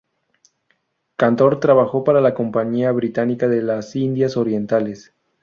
[1.15, 5.13] Cantor trabajó para la Compañía Británica de las Indias Orientales.